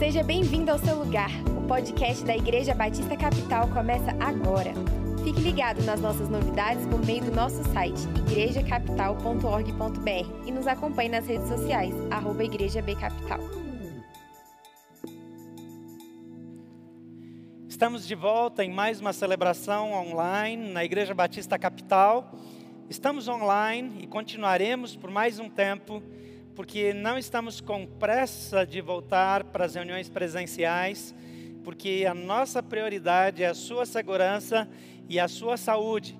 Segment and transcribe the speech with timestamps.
[0.00, 1.28] Seja bem-vindo ao seu lugar.
[1.58, 4.72] O podcast da Igreja Batista Capital começa agora.
[5.22, 11.26] Fique ligado nas nossas novidades por meio do nosso site igrejacapital.org.br e nos acompanhe nas
[11.26, 13.40] redes sociais, arroba Igreja B Capital.
[17.68, 22.32] Estamos de volta em mais uma celebração online na Igreja Batista Capital.
[22.88, 26.02] Estamos online e continuaremos por mais um tempo,
[26.60, 31.14] porque não estamos com pressa de voltar para as reuniões presenciais,
[31.64, 34.68] porque a nossa prioridade é a sua segurança
[35.08, 36.18] e a sua saúde.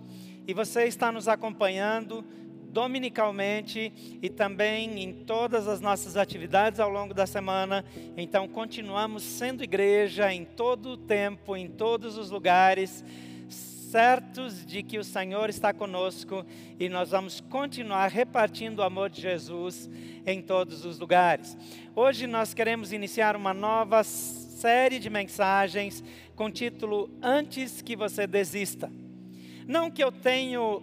[0.49, 2.25] E você está nos acompanhando
[2.71, 7.85] dominicalmente e também em todas as nossas atividades ao longo da semana.
[8.17, 13.05] Então, continuamos sendo igreja em todo o tempo, em todos os lugares
[13.91, 16.47] certos de que o Senhor está conosco
[16.79, 19.91] e nós vamos continuar repartindo o amor de Jesus
[20.25, 21.59] em todos os lugares.
[21.97, 26.05] Hoje nós queremos iniciar uma nova série de mensagens
[26.37, 28.89] com título Antes que você desista.
[29.67, 30.81] Não que eu tenho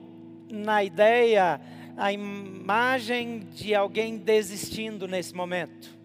[0.51, 1.61] na ideia
[1.95, 5.97] a imagem de alguém desistindo nesse momento.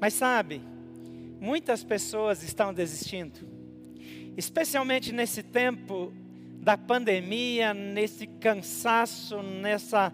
[0.00, 0.62] Mas sabe,
[1.38, 3.61] muitas pessoas estão desistindo
[4.36, 6.12] especialmente nesse tempo
[6.62, 10.12] da pandemia, nesse cansaço, nessa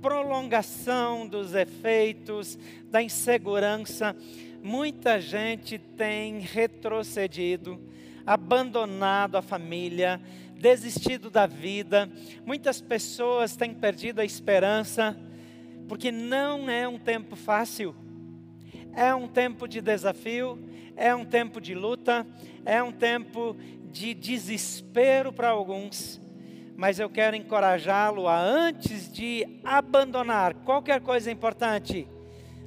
[0.00, 2.58] prolongação dos efeitos,
[2.90, 4.14] da insegurança,
[4.62, 7.80] muita gente tem retrocedido,
[8.26, 10.20] abandonado a família,
[10.58, 12.10] desistido da vida,
[12.44, 15.16] muitas pessoas têm perdido a esperança,
[15.88, 17.94] porque não é um tempo fácil,
[18.94, 20.58] é um tempo de desafio,
[20.96, 22.26] é um tempo de luta,
[22.64, 23.54] é um tempo
[23.92, 26.20] de desespero para alguns,
[26.76, 32.08] mas eu quero encorajá-lo a, antes de abandonar qualquer coisa importante,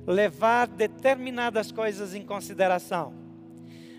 [0.07, 3.13] levar determinadas coisas em consideração.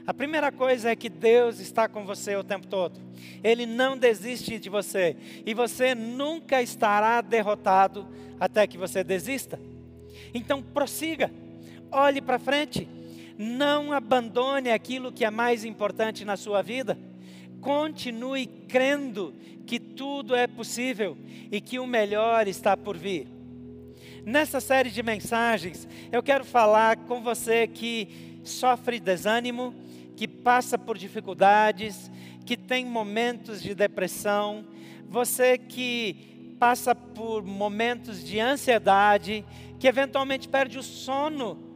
[0.07, 2.99] A primeira coisa é que Deus está com você o tempo todo.
[3.45, 5.17] Ele não desiste de você.
[5.47, 8.09] E você nunca estará derrotado
[8.41, 9.61] até que você desista.
[10.35, 11.31] Então prossiga,
[11.93, 12.89] olhe para frente
[13.41, 16.99] não abandone aquilo que é mais importante na sua vida.
[17.63, 19.35] Continue crendo
[19.67, 21.17] que tudo é possível
[21.51, 23.27] e que o melhor está por vir.
[24.27, 29.75] Nessa série de mensagens, eu quero falar com você que sofre desânimo,
[30.17, 32.11] que passa por dificuldades,
[32.45, 34.67] que tem momentos de depressão,
[35.09, 39.47] você que passa por momentos de ansiedade,
[39.79, 41.70] que eventualmente perde o sono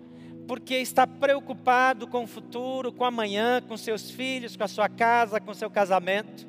[0.46, 5.40] porque está preocupado com o futuro, com amanhã, com seus filhos, com a sua casa,
[5.40, 6.46] com seu casamento.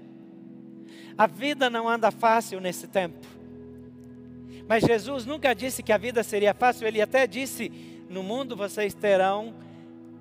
[1.17, 3.25] A vida não anda fácil nesse tempo.
[4.67, 7.71] Mas Jesus nunca disse que a vida seria fácil, ele até disse:
[8.09, 9.53] No mundo vocês terão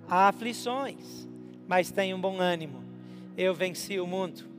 [0.08, 1.28] aflições,
[1.66, 2.84] mas tenham bom ânimo,
[3.36, 4.53] eu venci o mundo.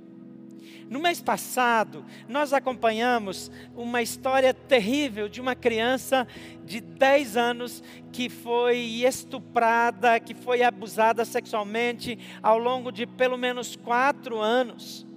[0.88, 6.28] No mês passado, nós acompanhamos uma história terrível de uma criança
[6.63, 13.75] de 10 anos que foi estuprada, que foi abusada sexualmente ao longo de pelo menos
[13.75, 15.07] quatro anos.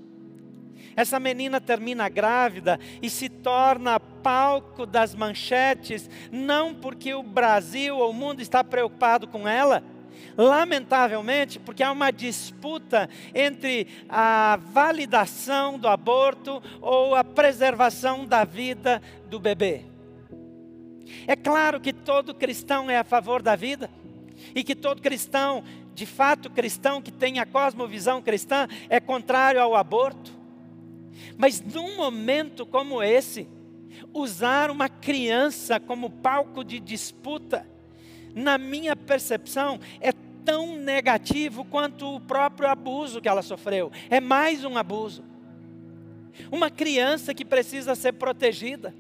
[0.97, 8.11] Essa menina termina grávida e se torna palco das manchetes, não porque o Brasil ou
[8.11, 9.85] o mundo está preocupado com ela,
[10.37, 19.03] lamentavelmente, porque há uma disputa entre a validação do aborto ou a preservação da vida
[19.29, 19.85] do bebê.
[21.27, 23.91] É claro que todo cristão é a favor da vida,
[24.55, 25.65] e que todo cristão,
[25.95, 30.33] de fato cristão, que tem a cosmovisão cristã, é contrário ao aborto.
[31.37, 33.49] Mas num momento como esse,
[34.13, 37.67] usar uma criança como palco de disputa,
[38.35, 40.13] na minha percepção, é
[40.45, 43.93] tão negativo quanto o próprio abuso que ela sofreu.
[44.09, 45.23] É mais um abuso.
[46.51, 48.95] Uma criança que precisa ser protegida.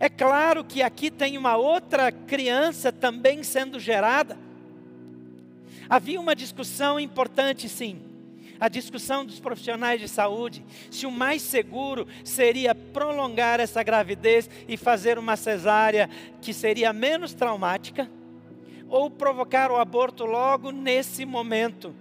[0.00, 4.38] É claro que aqui tem uma outra criança também sendo gerada.
[5.90, 8.00] Havia uma discussão importante, sim.
[8.58, 14.78] A discussão dos profissionais de saúde, se o mais seguro seria prolongar essa gravidez e
[14.78, 16.08] fazer uma cesárea
[16.40, 18.08] que seria menos traumática
[18.92, 21.96] ou provocar o aborto logo nesse momento,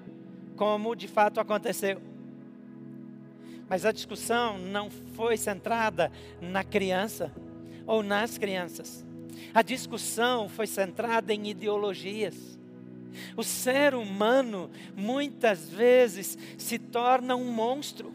[0.58, 2.02] como de fato aconteceu.
[3.70, 6.12] Mas a discussão não foi centrada
[6.42, 7.32] na criança
[7.88, 9.06] ou nas crianças.
[9.54, 12.60] A discussão foi centrada em ideologias.
[13.38, 18.14] O ser humano muitas vezes se torna um monstro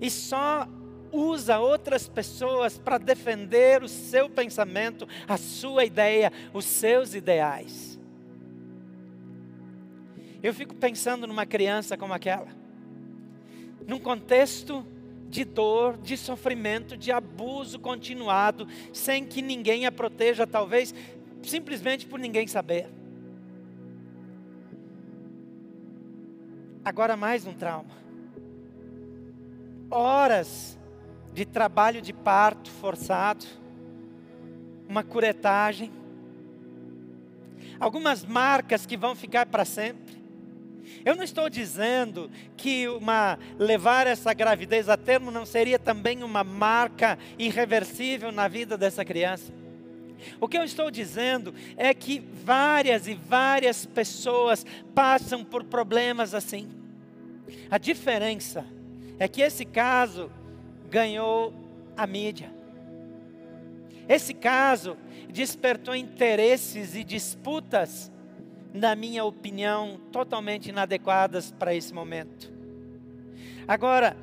[0.00, 0.64] e só
[1.12, 7.98] usa outras pessoas para defender o seu pensamento, a sua ideia, os seus ideais.
[10.42, 12.48] Eu fico pensando numa criança como aquela,
[13.86, 14.86] num contexto
[15.28, 20.94] de dor, de sofrimento, de abuso continuado, sem que ninguém a proteja, talvez
[21.42, 22.88] simplesmente por ninguém saber.
[26.84, 28.00] Agora mais um trauma.
[29.90, 30.79] Horas
[31.40, 33.46] de trabalho de parto forçado,
[34.86, 35.90] uma curetagem,
[37.78, 40.20] algumas marcas que vão ficar para sempre.
[41.02, 46.44] Eu não estou dizendo que uma, levar essa gravidez a termo não seria também uma
[46.44, 49.50] marca irreversível na vida dessa criança.
[50.38, 56.68] O que eu estou dizendo é que várias e várias pessoas passam por problemas assim.
[57.70, 58.66] A diferença
[59.18, 60.30] é que esse caso
[60.90, 61.54] ganhou
[61.96, 62.50] a mídia.
[64.08, 64.96] Esse caso
[65.28, 68.10] despertou interesses e disputas,
[68.74, 72.50] na minha opinião, totalmente inadequadas para esse momento.
[73.68, 74.16] Agora,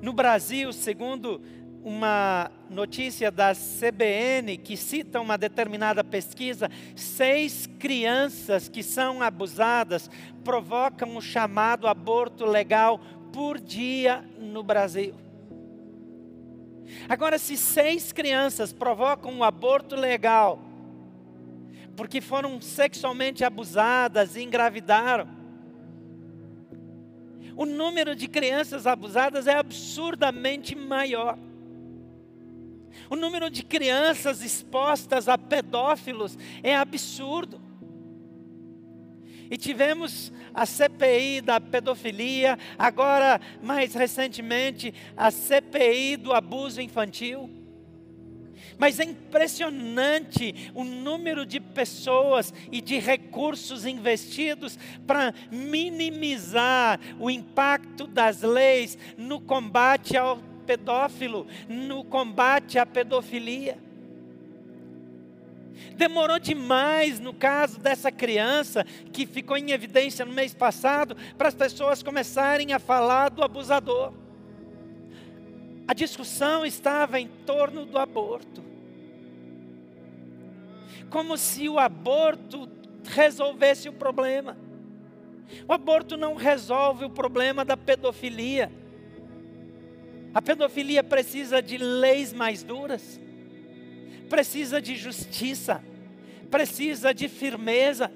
[0.00, 1.40] no Brasil, segundo
[1.84, 10.10] uma notícia da CBN que cita uma determinada pesquisa, seis crianças que são abusadas
[10.42, 12.98] provocam o chamado aborto legal
[13.30, 15.23] por dia no Brasil.
[17.08, 20.58] Agora, se seis crianças provocam um aborto legal,
[21.96, 25.28] porque foram sexualmente abusadas e engravidaram,
[27.56, 31.38] o número de crianças abusadas é absurdamente maior.
[33.08, 37.60] O número de crianças expostas a pedófilos é absurdo.
[39.54, 47.48] E tivemos a CPI da pedofilia, agora, mais recentemente, a CPI do abuso infantil.
[48.76, 58.08] Mas é impressionante o número de pessoas e de recursos investidos para minimizar o impacto
[58.08, 63.78] das leis no combate ao pedófilo, no combate à pedofilia.
[65.96, 71.54] Demorou demais no caso dessa criança que ficou em evidência no mês passado para as
[71.54, 74.12] pessoas começarem a falar do abusador.
[75.86, 78.62] A discussão estava em torno do aborto.
[81.10, 82.68] Como se o aborto
[83.04, 84.56] resolvesse o problema.
[85.68, 88.72] O aborto não resolve o problema da pedofilia.
[90.32, 93.20] A pedofilia precisa de leis mais duras
[94.28, 95.82] precisa de justiça,
[96.50, 98.10] precisa de firmeza,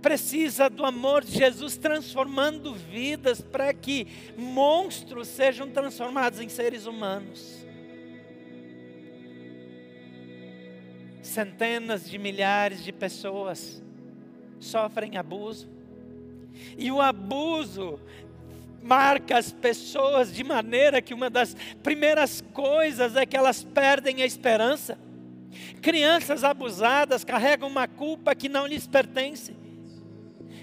[0.00, 4.06] precisa do amor de Jesus transformando vidas para que
[4.36, 7.64] monstros sejam transformados em seres humanos.
[11.22, 13.82] Centenas de milhares de pessoas
[14.58, 15.70] sofrem abuso,
[16.76, 17.98] e o abuso
[18.82, 24.26] marca as pessoas de maneira que uma das primeiras coisas é que elas perdem a
[24.26, 24.98] esperança.
[25.80, 29.54] Crianças abusadas carregam uma culpa que não lhes pertence.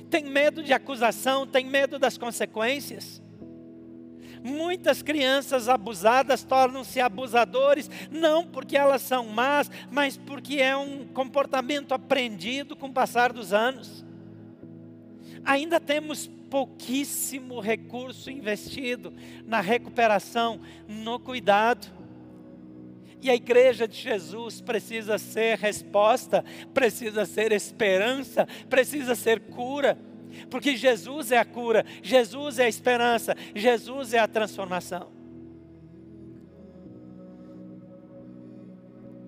[0.09, 3.21] Tem medo de acusação, tem medo das consequências.
[4.43, 11.93] Muitas crianças abusadas tornam-se abusadores, não porque elas são más, mas porque é um comportamento
[11.93, 14.05] aprendido com o passar dos anos.
[15.43, 19.13] Ainda temos pouquíssimo recurso investido
[19.45, 21.87] na recuperação, no cuidado.
[23.21, 29.97] E a igreja de Jesus precisa ser resposta, precisa ser esperança, precisa ser cura.
[30.49, 35.11] Porque Jesus é a cura, Jesus é a esperança, Jesus é a transformação.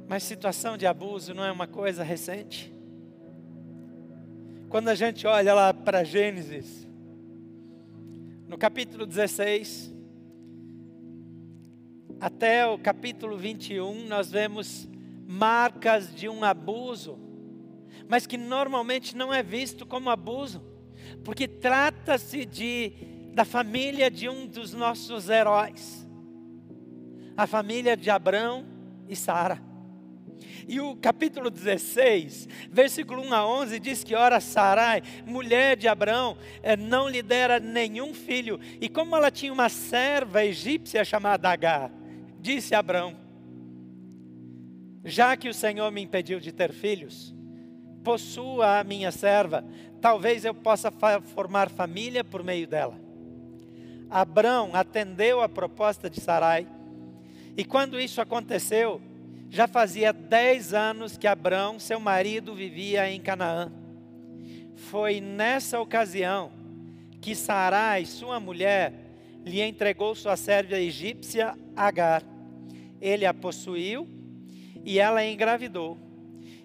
[0.08, 2.74] Mas situação de abuso não é uma coisa recente.
[4.70, 6.88] Quando a gente olha lá para Gênesis,
[8.52, 9.96] no capítulo 16,
[12.20, 14.90] até o capítulo 21, nós vemos
[15.26, 17.18] marcas de um abuso,
[18.10, 20.62] mas que normalmente não é visto como abuso,
[21.24, 22.92] porque trata-se de
[23.34, 26.06] da família de um dos nossos heróis,
[27.38, 28.66] a família de Abraão
[29.08, 29.71] e Sara.
[30.68, 36.38] E o capítulo 16, versículo 1 a 11, diz que, ora, Sarai, mulher de Abraão,
[36.62, 38.60] eh, não lhe dera nenhum filho.
[38.80, 41.92] E como ela tinha uma serva egípcia chamada Agar,
[42.40, 43.16] disse Abraão:
[45.04, 47.34] Já que o Senhor me impediu de ter filhos,
[48.04, 49.64] possua a minha serva,
[50.00, 50.92] talvez eu possa
[51.34, 53.00] formar família por meio dela.
[54.10, 56.68] Abraão atendeu a proposta de Sarai,
[57.56, 59.02] e quando isso aconteceu,
[59.52, 63.70] já fazia dez anos que Abraão, seu marido, vivia em Canaã.
[64.76, 66.54] Foi nessa ocasião
[67.20, 68.94] que Sarai, sua mulher,
[69.44, 72.24] lhe entregou sua serva egípcia Agar.
[73.02, 74.08] Ele a possuiu
[74.86, 75.98] e ela engravidou.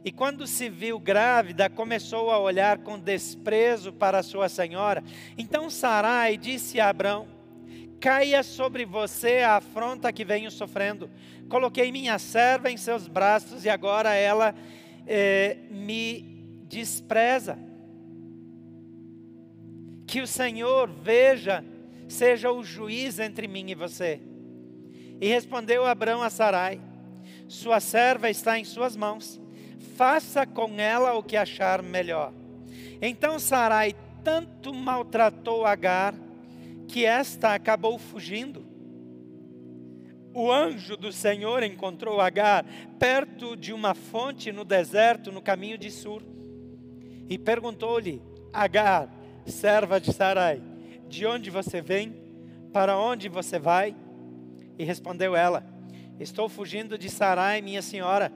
[0.04, 5.02] E quando se viu grávida, começou a olhar com desprezo para sua senhora.
[5.36, 7.26] Então Sarai disse a Abrão:
[8.00, 11.10] Caia sobre você a afronta que venho sofrendo.
[11.48, 14.54] Coloquei minha serva em seus braços e agora ela
[15.06, 16.22] eh, me
[16.68, 17.58] despreza.
[20.06, 21.64] Que o Senhor veja,
[22.08, 24.20] seja o juiz entre mim e você.
[25.20, 26.80] E respondeu Abrão a Sarai:
[27.48, 29.40] Sua serva está em suas mãos
[29.96, 32.32] faça com ela o que achar melhor.
[33.00, 36.14] Então Sarai tanto maltratou Agar
[36.88, 38.64] que esta acabou fugindo.
[40.34, 42.64] O anjo do Senhor encontrou Agar
[42.98, 46.22] perto de uma fonte no deserto, no caminho de Sur,
[47.28, 49.08] e perguntou-lhe: Agar,
[49.46, 50.62] serva de Sarai,
[51.08, 52.14] de onde você vem?
[52.72, 53.96] Para onde você vai?
[54.78, 55.66] E respondeu ela:
[56.20, 58.30] Estou fugindo de Sarai, minha senhora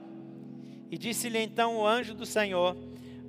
[0.91, 2.75] e disse-lhe então o anjo do Senhor: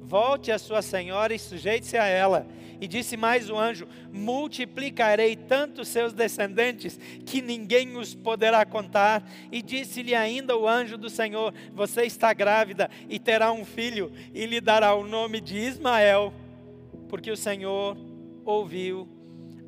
[0.01, 2.45] Volte a sua senhora e sujeite-se a ela.
[2.83, 9.23] E disse mais o anjo: Multiplicarei tanto seus descendentes que ninguém os poderá contar.
[9.53, 14.47] E disse-lhe ainda o anjo do Senhor: Você está grávida e terá um filho, e
[14.47, 16.35] lhe dará o nome de Ismael,
[17.09, 17.97] porque o Senhor
[18.45, 19.09] ouviu,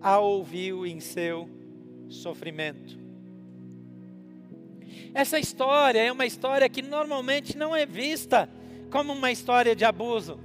[0.01, 1.49] a ouviu em seu
[2.09, 2.99] sofrimento.
[5.15, 8.49] Essa história é uma história que normalmente não é vista
[8.91, 10.41] como uma história de abuso.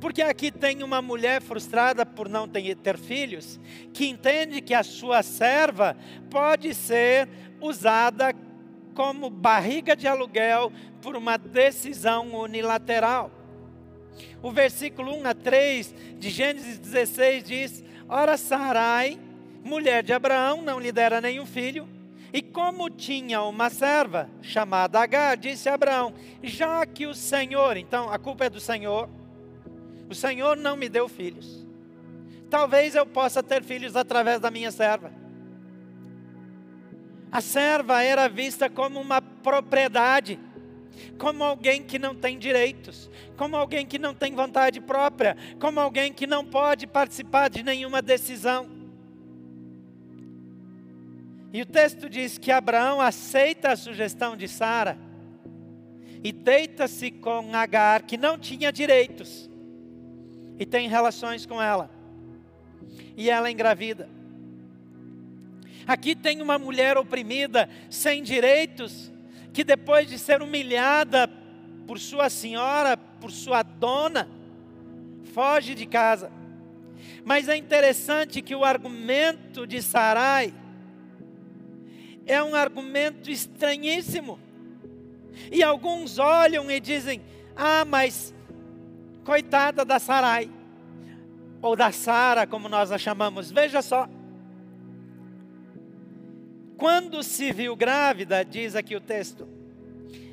[0.00, 3.58] Porque aqui tem uma mulher frustrada por não ter, ter filhos,
[3.92, 5.96] que entende que a sua serva
[6.30, 7.28] pode ser
[7.60, 8.34] usada
[8.94, 13.30] como barriga de aluguel por uma decisão unilateral.
[14.42, 19.18] O versículo 1 a 3 de Gênesis 16 diz: Ora, Sarai,
[19.64, 21.88] mulher de Abraão, não lhe dera nenhum filho
[22.32, 26.12] e como tinha uma serva chamada Agar, disse a Abraão:
[26.42, 29.08] Já que o Senhor, então a culpa é do Senhor,
[30.08, 31.66] o Senhor não me deu filhos.
[32.50, 35.12] Talvez eu possa ter filhos através da minha serva.
[37.30, 40.40] A serva era vista como uma propriedade,
[41.18, 46.12] como alguém que não tem direitos, como alguém que não tem vontade própria, como alguém
[46.12, 48.78] que não pode participar de nenhuma decisão.
[51.52, 54.98] E o texto diz que Abraão aceita a sugestão de Sara
[56.22, 59.48] e deita-se com Agar, que não tinha direitos,
[60.58, 61.90] e tem relações com ela.
[63.16, 64.08] E ela engravida.
[65.86, 69.10] Aqui tem uma mulher oprimida, sem direitos,
[69.52, 71.28] que depois de ser humilhada
[71.86, 74.28] por sua senhora, por sua dona,
[75.32, 76.30] foge de casa.
[77.24, 80.52] Mas é interessante que o argumento de Sarai
[82.26, 84.38] é um argumento estranhíssimo.
[85.50, 87.22] E alguns olham e dizem:
[87.56, 88.34] Ah, mas
[89.28, 90.50] coitada da Sarai,
[91.60, 93.50] ou da Sara, como nós a chamamos.
[93.50, 94.08] Veja só.
[96.78, 99.46] Quando se viu grávida, diz aqui o texto,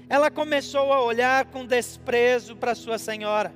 [0.08, 3.54] ela começou a olhar com desprezo para sua senhora.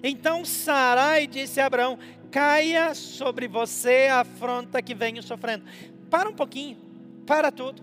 [0.00, 1.98] Então Sarai disse a Abraão:
[2.30, 5.64] Caia sobre você a afronta que venho sofrendo.
[6.08, 6.78] Para um pouquinho
[7.26, 7.82] para tudo.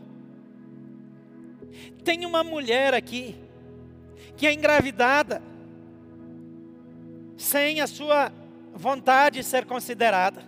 [2.05, 3.35] Tem uma mulher aqui
[4.37, 5.41] que é engravidada
[7.37, 8.31] sem a sua
[8.73, 10.43] vontade ser considerada,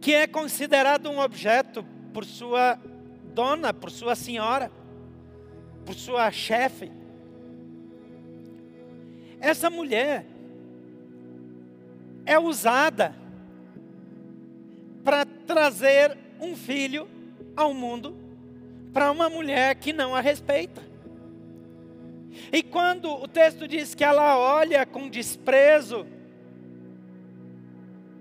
[0.00, 2.78] que é considerado um objeto por sua
[3.34, 4.70] dona, por sua senhora,
[5.84, 6.90] por sua chefe.
[9.40, 10.26] Essa mulher
[12.24, 13.14] é usada
[15.02, 17.08] para trazer um filho
[17.56, 18.22] ao mundo
[18.92, 20.91] para uma mulher que não a respeita.
[22.52, 26.06] E quando o texto diz que ela olha com desprezo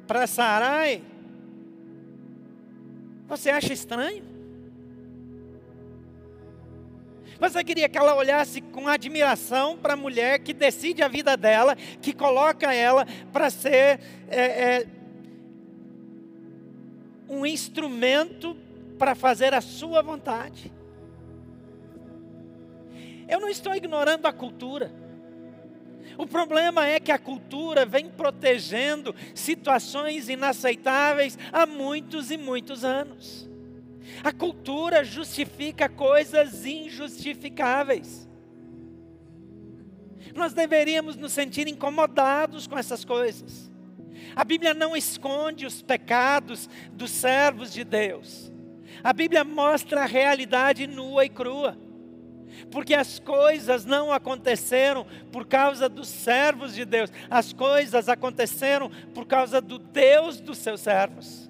[0.07, 1.03] para Sarai,
[3.27, 4.31] você acha estranho?
[7.39, 11.75] Você queria que ela olhasse com admiração para a mulher que decide a vida dela,
[11.75, 14.87] que coloca ela para ser é, é,
[17.27, 18.55] um instrumento
[18.99, 20.71] para fazer a sua vontade.
[23.31, 24.91] Eu não estou ignorando a cultura.
[26.17, 33.49] O problema é que a cultura vem protegendo situações inaceitáveis há muitos e muitos anos.
[34.21, 38.27] A cultura justifica coisas injustificáveis.
[40.35, 43.71] Nós deveríamos nos sentir incomodados com essas coisas.
[44.35, 48.51] A Bíblia não esconde os pecados dos servos de Deus.
[49.01, 51.77] A Bíblia mostra a realidade nua e crua.
[52.69, 59.25] Porque as coisas não aconteceram por causa dos servos de Deus, as coisas aconteceram por
[59.25, 61.49] causa do Deus dos seus servos.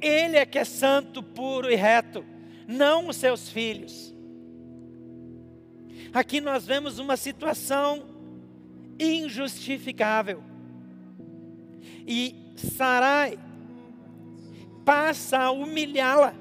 [0.00, 2.24] Ele é que é santo, puro e reto,
[2.66, 4.14] não os seus filhos.
[6.12, 8.04] Aqui nós vemos uma situação
[8.98, 10.42] injustificável.
[12.06, 13.38] E Sarai
[14.84, 16.34] passa a humilhá-la,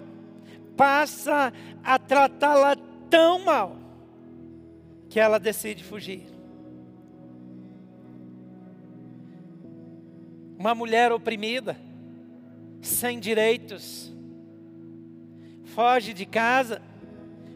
[0.75, 2.75] passa a tratá-la
[3.09, 3.75] tão mal,
[5.09, 6.23] que ela decide fugir.
[10.57, 11.75] Uma mulher oprimida,
[12.81, 14.13] sem direitos,
[15.65, 16.81] foge de casa,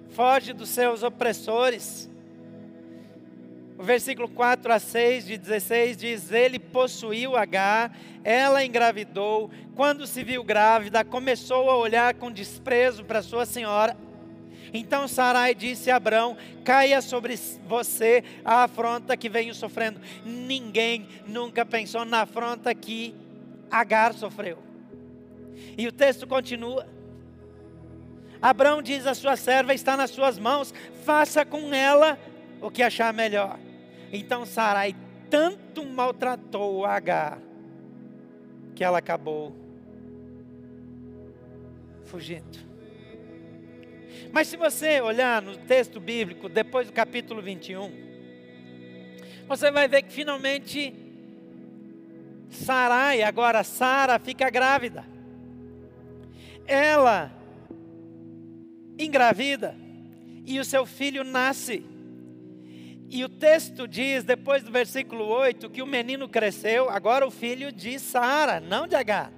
[0.10, 2.10] foge dos seus opressores.
[3.78, 7.92] O versículo 4 a 6 de 16 diz: Ele possuiu H,
[8.24, 9.52] ela engravidou.
[9.76, 13.98] Quando se viu grávida, começou a olhar com desprezo para sua senhora.
[14.74, 17.36] Então Sarai disse a Abrão: Caia sobre
[17.68, 20.01] você a afronta que venho sofrendo.
[20.25, 23.15] Ninguém nunca pensou na afronta que
[23.70, 24.58] Agar sofreu.
[25.77, 26.88] E o texto continua.
[28.42, 30.74] Abraão diz à sua serva: está nas suas mãos,
[31.06, 32.18] faça com ela
[32.62, 33.60] o que achar melhor.
[34.12, 34.96] Então Sarai
[35.30, 37.39] tanto maltratou Agar,
[38.75, 39.56] que ela acabou
[42.06, 42.73] fugindo.
[44.34, 47.92] Mas se você olhar no texto bíblico, depois do capítulo 21,
[49.48, 50.92] você vai ver que finalmente
[52.50, 55.06] Sarai, agora Sara, fica grávida.
[56.66, 57.32] Ela
[58.98, 59.75] engravida
[60.48, 61.86] e o seu filho nasce.
[63.12, 67.72] E o texto diz, depois do versículo 8, que o menino cresceu, agora o filho
[67.72, 69.32] de Sara, não de Agar.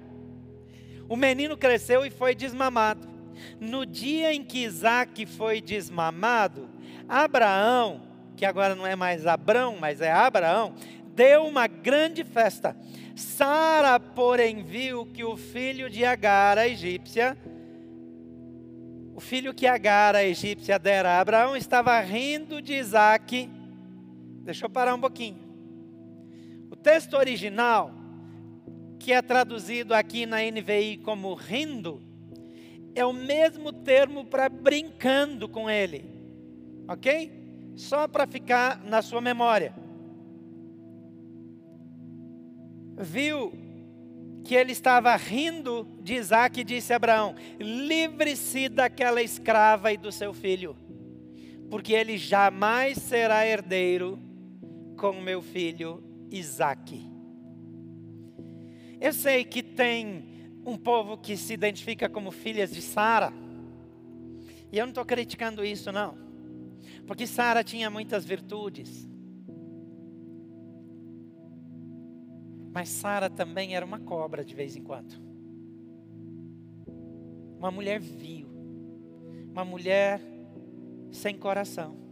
[1.06, 3.15] O menino cresceu e foi desmamado.
[3.60, 6.68] No dia em que Isaac foi desmamado,
[7.08, 8.02] Abraão,
[8.36, 10.74] que agora não é mais Abrão, mas é Abraão,
[11.14, 12.76] deu uma grande festa.
[13.14, 17.36] Sara, porém, viu que o filho de Agar, a egípcia,
[19.14, 23.48] o filho que Agar, a egípcia, dera a Abraão, estava rindo de Isaac.
[24.42, 25.38] Deixa eu parar um pouquinho.
[26.70, 27.90] O texto original,
[28.98, 32.02] que é traduzido aqui na NVI como rindo,
[32.96, 36.04] é o mesmo termo para brincando com ele.
[36.88, 37.30] Ok?
[37.76, 39.74] Só para ficar na sua memória.
[42.98, 43.52] Viu
[44.42, 50.10] que ele estava rindo de Isaac e disse a Abraão: Livre-se daquela escrava e do
[50.10, 50.74] seu filho,
[51.68, 54.18] porque ele jamais será herdeiro
[54.96, 57.04] com meu filho Isaac.
[58.98, 60.35] Eu sei que tem
[60.66, 63.32] um povo que se identifica como filhas de Sara,
[64.72, 66.18] e eu não estou criticando isso, não,
[67.06, 69.08] porque Sara tinha muitas virtudes.
[72.74, 75.14] Mas Sara também era uma cobra de vez em quando.
[77.58, 78.46] Uma mulher vil.
[79.50, 80.20] Uma mulher
[81.10, 82.05] sem coração.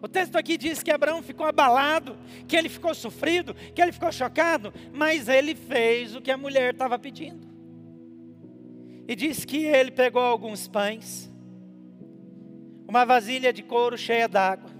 [0.00, 4.12] O texto aqui diz que Abraão ficou abalado, que ele ficou sofrido, que ele ficou
[4.12, 7.46] chocado, mas ele fez o que a mulher estava pedindo.
[9.08, 11.30] E diz que ele pegou alguns pães,
[12.86, 14.70] uma vasilha de couro cheia d'água,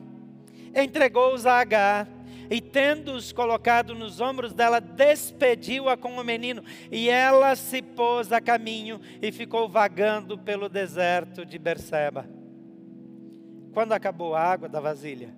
[0.74, 2.09] entregou-os a Agar,
[2.50, 8.40] e tendo-os colocado nos ombros dela, despediu-a com o menino, e ela se pôs a
[8.40, 12.38] caminho e ficou vagando pelo deserto de Berseba.
[13.72, 15.35] Quando acabou a água da vasilha,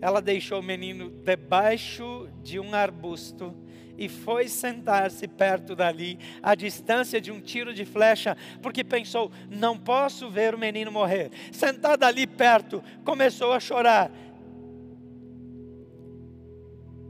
[0.00, 3.54] ela deixou o menino debaixo de um arbusto
[3.96, 9.78] e foi sentar-se perto dali, à distância de um tiro de flecha, porque pensou: não
[9.78, 11.30] posso ver o menino morrer.
[11.52, 14.10] Sentada ali perto, começou a chorar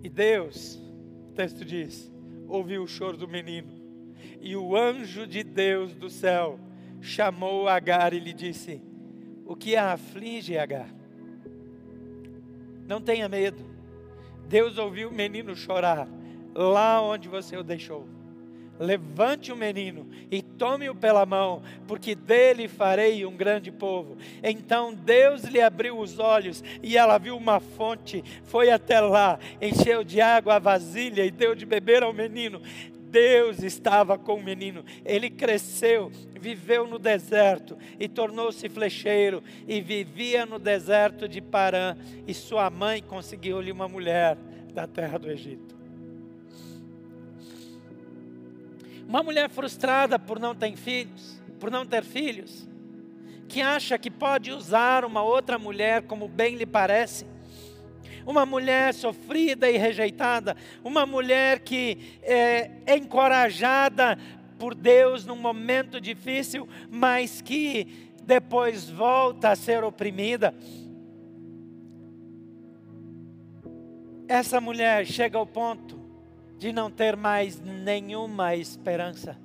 [0.02, 0.80] e Deus,
[1.28, 2.12] o texto diz,
[2.48, 3.80] ouviu o choro do menino.
[4.40, 6.58] E o anjo de Deus do céu
[7.00, 8.82] chamou Agar e lhe disse:
[9.46, 10.88] O que a aflige, Agar?
[12.86, 13.64] Não tenha medo.
[14.48, 16.08] Deus ouviu o menino chorar
[16.54, 18.06] lá onde você o deixou
[18.82, 24.16] levante o menino e tome-o pela mão, porque dele farei um grande povo.
[24.42, 30.02] Então Deus lhe abriu os olhos e ela viu uma fonte, foi até lá, encheu
[30.02, 32.60] de água a vasilha e deu de beber ao menino.
[33.10, 34.84] Deus estava com o menino.
[35.04, 36.10] Ele cresceu,
[36.42, 41.96] viveu no deserto e tornou-se flecheiro e vivia no deserto de Parã.
[42.26, 44.36] E sua mãe conseguiu-lhe uma mulher
[44.74, 45.76] da terra do Egito.
[49.06, 52.68] Uma mulher frustrada por não ter filhos, por não ter filhos,
[53.48, 57.30] que acha que pode usar uma outra mulher como bem lhe parece
[58.24, 64.16] uma mulher sofrida e rejeitada, uma mulher que é, é encorajada
[64.62, 70.54] por Deus num momento difícil, mas que depois volta a ser oprimida.
[74.28, 75.98] Essa mulher chega ao ponto
[76.60, 79.36] de não ter mais nenhuma esperança.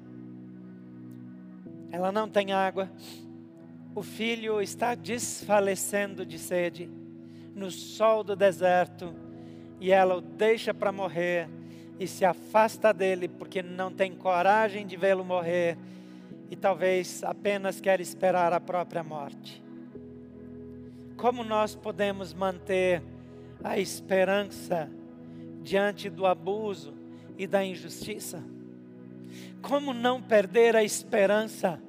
[1.90, 2.88] Ela não tem água,
[3.96, 6.92] o filho está desfalecendo de sede
[7.56, 9.16] no sol do deserto
[9.80, 11.50] e ela o deixa para morrer
[12.00, 15.78] e se afasta dele porque não tem coragem de vê-lo morrer
[16.50, 19.64] e talvez apenas quer esperar a própria morte.
[21.16, 23.02] Como nós podemos manter
[23.64, 24.90] a esperança
[25.64, 26.94] diante do abuso
[27.38, 28.44] e da injustiça?
[29.62, 31.82] Como não perder a esperança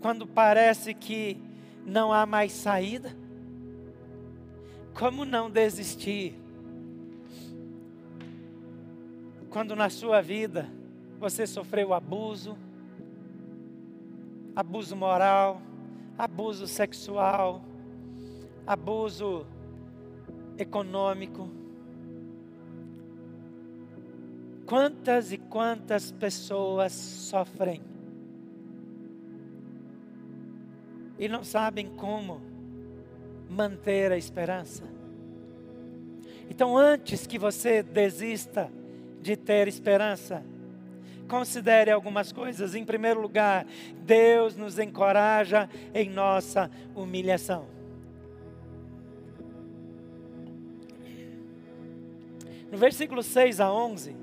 [0.00, 1.40] quando parece que
[1.86, 3.16] não há mais saída?
[4.92, 6.43] Como não desistir?
[9.54, 10.68] Quando na sua vida
[11.16, 12.58] você sofreu abuso,
[14.52, 15.62] abuso moral,
[16.18, 17.62] abuso sexual,
[18.66, 19.46] abuso
[20.58, 21.48] econômico.
[24.66, 27.80] Quantas e quantas pessoas sofrem
[31.16, 32.42] e não sabem como
[33.48, 34.82] manter a esperança.
[36.50, 38.68] Então, antes que você desista
[39.24, 40.44] de ter esperança,
[41.26, 42.74] considere algumas coisas.
[42.74, 43.66] Em primeiro lugar,
[44.02, 47.66] Deus nos encoraja em nossa humilhação.
[52.70, 54.14] No versículo 6 a 11,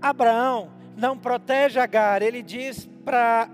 [0.00, 3.50] Abraão não protege Agar, ele diz para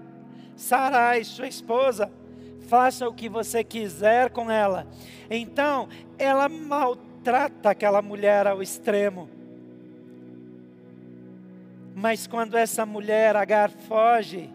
[0.56, 2.10] Sarai, sua esposa,
[2.68, 4.86] faça o que você quiser com ela.
[5.30, 9.35] Então, ela maltrata aquela mulher ao extremo.
[11.98, 14.50] Mas quando essa mulher, Agar, foge,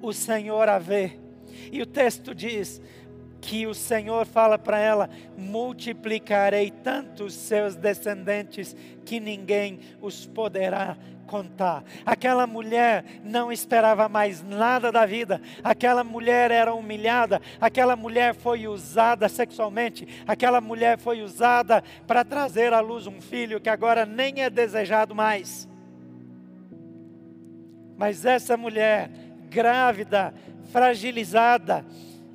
[0.00, 1.18] o Senhor a vê.
[1.72, 2.80] E o texto diz:
[3.40, 10.96] que o Senhor fala para ela: multiplicarei tantos seus descendentes que ninguém os poderá
[11.26, 11.82] contar.
[12.06, 18.68] Aquela mulher não esperava mais nada da vida, aquela mulher era humilhada, aquela mulher foi
[18.68, 24.42] usada sexualmente, aquela mulher foi usada para trazer à luz um filho que agora nem
[24.42, 25.71] é desejado mais.
[28.02, 29.08] Mas essa mulher,
[29.48, 30.34] grávida,
[30.72, 31.86] fragilizada,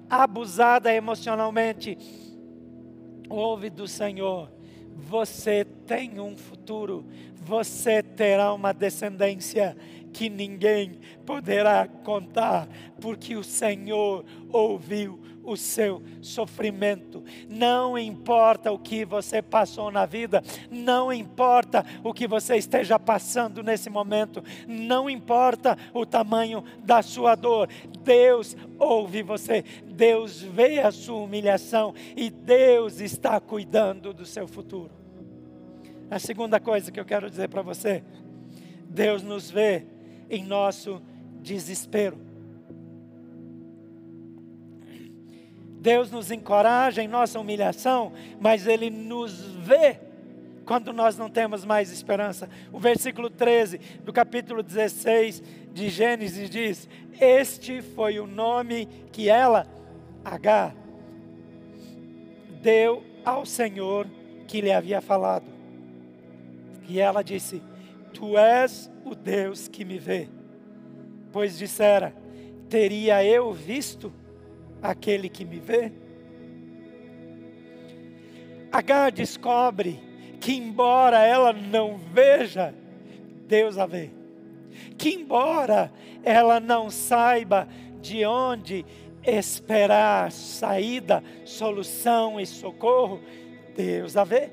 [0.10, 1.98] abusada emocionalmente,
[3.28, 4.50] ouve do Senhor:
[4.96, 9.76] você tem um futuro, você terá uma descendência
[10.14, 12.66] que ninguém poderá contar,
[13.02, 17.24] porque o Senhor ouviu o seu sofrimento.
[17.50, 23.64] Não importa o que você passou na vida, não importa o que você esteja passando
[23.64, 27.70] nesse momento, não importa o tamanho da sua dor,
[28.04, 34.92] Deus ouve você, Deus vê a sua humilhação e Deus está cuidando do seu futuro.
[36.12, 38.04] A segunda coisa que eu quero dizer para você,
[38.90, 39.86] Deus nos vê
[40.30, 41.02] em nosso
[41.42, 42.27] desespero.
[45.80, 50.00] Deus nos encoraja em nossa humilhação, mas Ele nos vê
[50.66, 52.50] quando nós não temos mais esperança.
[52.74, 59.66] O versículo 13 do capítulo 16 de Gênesis diz: Este foi o nome que ela,
[60.26, 60.76] Agar,
[62.62, 64.08] deu ao Senhor
[64.46, 65.46] que lhe havia falado.
[66.88, 67.62] E ela disse:
[68.14, 70.28] Tu és o Deus que me vê.
[71.32, 72.14] Pois dissera:
[72.68, 74.12] Teria eu visto
[74.82, 75.92] aquele que me vê?
[78.72, 80.00] Agar descobre
[80.40, 82.74] que, embora ela não veja,
[83.48, 84.10] Deus a vê.
[84.98, 85.92] Que, embora
[86.24, 87.68] ela não saiba
[88.02, 88.86] de onde
[89.26, 93.22] esperar saída, solução e socorro,
[93.76, 94.50] Deus a vê.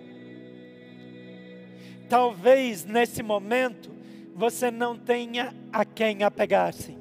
[2.09, 3.91] Talvez nesse momento
[4.35, 6.97] você não tenha a quem apegar-se,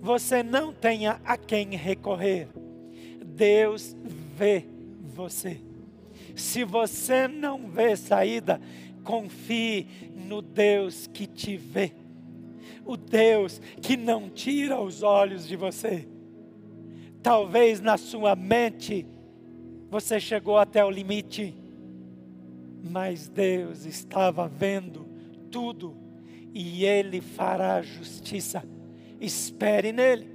[0.00, 2.48] você não tenha a quem recorrer.
[3.36, 3.94] Deus
[4.34, 4.64] vê
[5.14, 5.60] você.
[6.34, 8.60] Se você não vê saída,
[9.04, 11.92] confie no Deus que te vê.
[12.84, 16.06] o Deus que não tira os olhos de você.
[17.20, 19.04] Talvez na sua mente
[19.90, 21.52] você chegou até o limite,
[22.88, 25.04] mas Deus estava vendo
[25.50, 25.96] tudo
[26.54, 28.62] e Ele fará justiça.
[29.20, 30.30] Espere nele.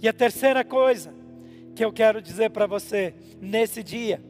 [0.00, 1.23] E a terceira coisa
[1.74, 4.22] que eu quero dizer para você nesse dia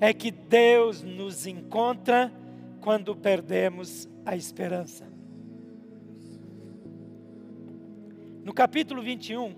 [0.00, 2.32] é que Deus nos encontra
[2.80, 5.06] quando perdemos a esperança.
[8.44, 9.54] No capítulo 21,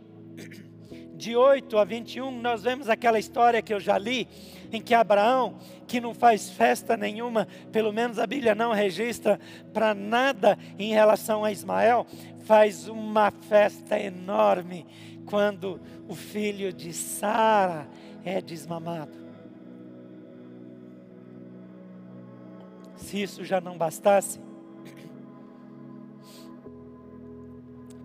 [1.16, 4.28] de 8 a 21, nós vemos aquela história que eu já li,
[4.70, 9.40] em que Abraão, que não faz festa nenhuma, pelo menos a Bíblia não registra
[9.72, 12.06] para nada em relação a Ismael,
[12.44, 14.86] faz uma festa enorme
[15.26, 17.88] quando o filho de Sara
[18.24, 19.24] é desmamado.
[22.96, 24.40] Se isso já não bastasse,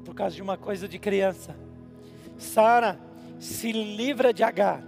[0.03, 1.55] por causa de uma coisa de criança,
[2.38, 2.99] Sara
[3.39, 4.84] se livra de Agar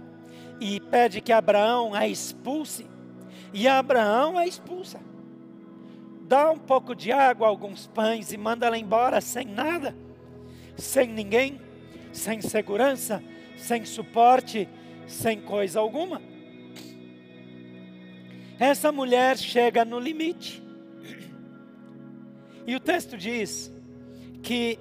[0.60, 2.86] e pede que Abraão a expulse,
[3.52, 5.00] e Abraão a expulsa.
[6.22, 9.94] Dá um pouco de água, alguns pães e manda ela embora sem nada,
[10.76, 11.60] sem ninguém,
[12.12, 13.22] sem segurança,
[13.56, 14.68] sem suporte,
[15.06, 16.20] sem coisa alguma.
[18.58, 20.62] Essa mulher chega no limite.
[22.66, 23.72] E o texto diz
[24.42, 24.78] que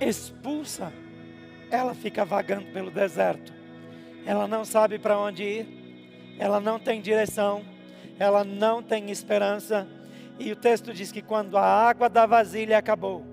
[0.00, 0.92] expulsa
[1.70, 3.52] ela fica vagando pelo deserto.
[4.26, 7.64] Ela não sabe para onde ir, ela não tem direção,
[8.18, 9.86] ela não tem esperança.
[10.38, 13.24] E o texto diz que quando a água da vasilha acabou,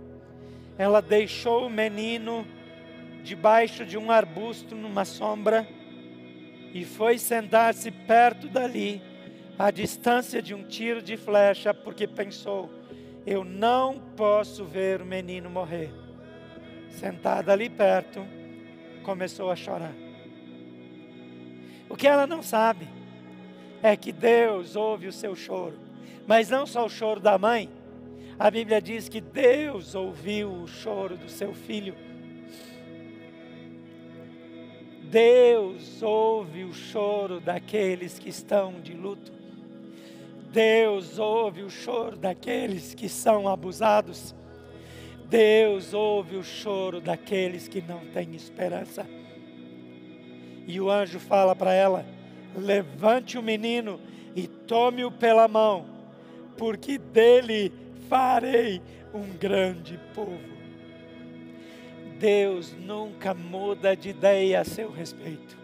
[0.77, 2.45] ela deixou o menino
[3.27, 5.67] debaixo de um arbusto numa sombra
[6.73, 9.01] e foi sentar-se perto dali,
[9.57, 12.69] à distância de um tiro de flecha, porque pensou:
[13.25, 15.91] eu não posso ver o menino morrer
[16.97, 18.25] sentada ali perto,
[19.03, 19.93] começou a chorar.
[21.89, 22.87] O que ela não sabe
[23.81, 25.77] é que Deus ouve o seu choro,
[26.25, 27.69] mas não só o choro da mãe.
[28.39, 31.95] A Bíblia diz que Deus ouviu o choro do seu filho.
[35.17, 39.31] Deus ouve o choro daqueles que estão de luto.
[40.51, 44.35] Deus ouve o choro daqueles que são abusados.
[45.27, 49.07] Deus ouve o choro daqueles que não têm esperança.
[50.67, 52.05] E o anjo fala para ela:
[52.55, 53.99] levante o menino
[54.35, 55.87] e tome-o pela mão,
[56.55, 57.73] porque dele
[58.07, 60.56] farei um grande povo.
[62.19, 65.57] Deus nunca muda de ideia a seu respeito.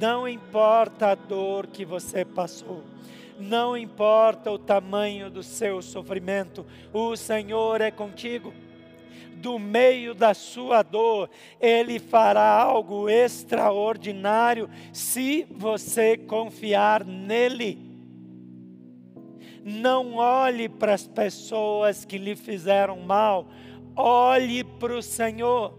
[0.00, 2.82] Não importa a dor que você passou,
[3.38, 8.54] não importa o tamanho do seu sofrimento, o Senhor é contigo.
[9.34, 11.28] Do meio da sua dor,
[11.60, 17.76] Ele fará algo extraordinário se você confiar nele.
[19.64, 23.48] Não olhe para as pessoas que lhe fizeram mal,
[23.96, 25.78] olhe para o Senhor.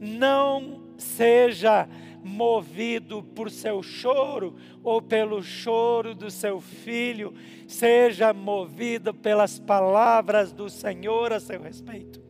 [0.00, 1.88] Não seja
[2.22, 7.32] movido por seu choro ou pelo choro do seu filho,
[7.68, 12.20] seja movido pelas palavras do Senhor a seu respeito.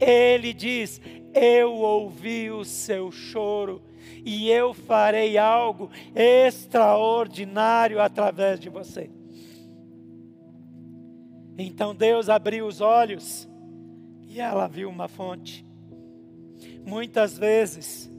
[0.00, 1.00] Ele diz:
[1.34, 3.82] Eu ouvi o seu choro
[4.24, 9.10] e eu farei algo extraordinário através de você.
[11.58, 13.47] Então Deus abriu os olhos
[14.28, 15.64] e ela viu uma fonte.
[16.84, 18.10] Muitas vezes,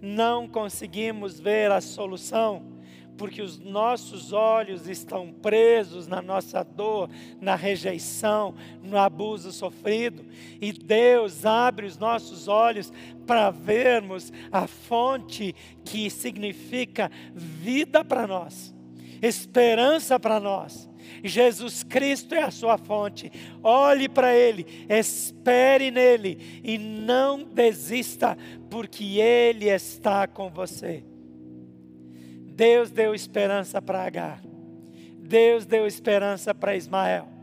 [0.00, 2.74] não conseguimos ver a solução,
[3.16, 7.08] porque os nossos olhos estão presos na nossa dor,
[7.40, 10.26] na rejeição, no abuso sofrido,
[10.60, 12.92] e Deus abre os nossos olhos
[13.26, 18.74] para vermos a fonte que significa vida para nós,
[19.22, 20.90] esperança para nós.
[21.22, 23.30] Jesus Cristo é a sua fonte.
[23.62, 28.36] Olhe para Ele, espere nele e não desista,
[28.70, 31.04] porque Ele está com você.
[32.54, 34.40] Deus deu esperança para Agar,
[35.18, 37.33] Deus deu esperança para Ismael.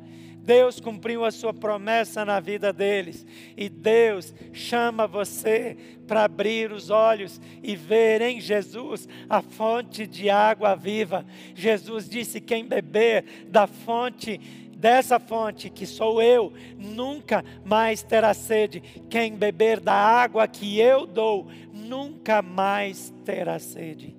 [0.51, 3.25] Deus cumpriu a sua promessa na vida deles.
[3.55, 10.29] E Deus chama você para abrir os olhos e ver em Jesus a fonte de
[10.29, 11.25] água viva.
[11.55, 14.37] Jesus disse: quem beber da fonte
[14.75, 18.81] dessa fonte que sou eu, nunca mais terá sede.
[19.09, 24.17] Quem beber da água que eu dou, nunca mais terá sede.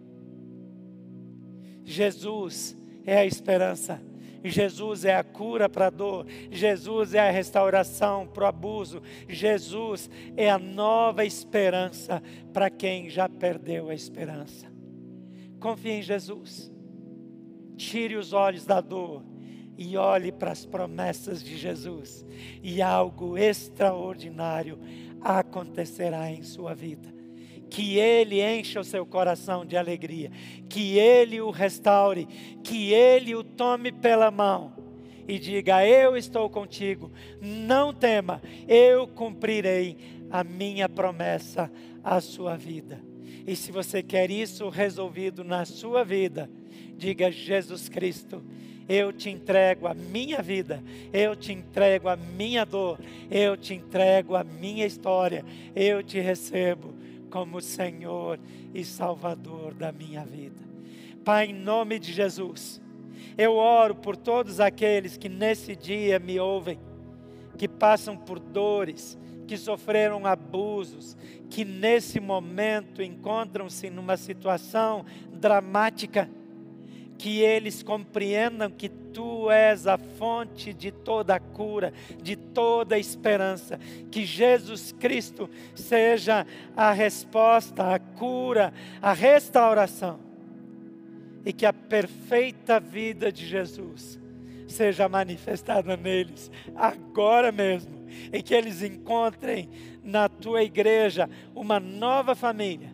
[1.85, 4.12] Jesus é a esperança
[4.45, 10.11] Jesus é a cura para a dor, Jesus é a restauração para o abuso, Jesus
[10.37, 14.71] é a nova esperança para quem já perdeu a esperança.
[15.61, 16.73] Confie em Jesus,
[17.77, 19.23] tire os olhos da dor
[19.79, 22.27] e olhe para as promessas de Jesus,
[22.63, 24.79] e algo extraordinário
[25.21, 27.12] acontecerá em sua vida
[27.73, 30.31] que Ele encha o seu coração de alegria,
[30.69, 32.29] que Ele o restaure,
[32.63, 34.75] que Ele o tome pela mão
[35.27, 39.97] e diga: Eu estou contigo, não tema, eu cumprirei
[40.31, 41.73] a minha promessa
[42.05, 43.01] à sua vida.
[43.47, 46.51] E se você quer isso resolvido na sua vida,
[46.99, 48.43] diga: Jesus Cristo,
[48.87, 54.37] eu te entrego a minha vida, eu te entrego a minha dor, eu te entrego
[54.37, 55.43] a minha história,
[55.75, 57.01] eu te recebo
[57.33, 58.39] como Senhor
[58.75, 60.61] e Salvador da minha vida.
[61.25, 62.79] Pai, em nome de Jesus,
[63.39, 66.79] eu oro por todos aqueles que nesse dia me ouvem,
[67.57, 69.19] que passam por dores,
[69.49, 71.17] que sofreram abusos,
[71.49, 76.29] que nesse momento encontram-se numa situação dramática
[77.23, 83.79] que eles compreendam que tu és a fonte de toda cura, de toda esperança,
[84.11, 86.45] que Jesus Cristo seja
[86.77, 90.19] a resposta, a cura, a restauração,
[91.47, 94.19] e que a perfeita vida de Jesus
[94.67, 99.71] seja manifestada neles agora mesmo, e que eles encontrem
[100.03, 102.93] na tua igreja uma nova família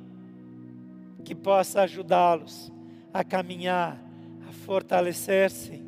[1.25, 2.71] que possa ajudá-los
[3.11, 4.07] a caminhar
[4.69, 5.83] fortalecer-se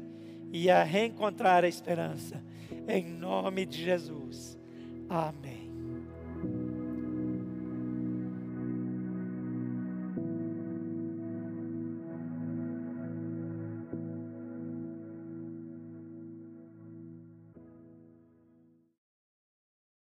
[0.50, 2.42] e a reencontrar a esperança.
[2.88, 4.58] Em nome de Jesus.
[5.06, 5.49] Amém.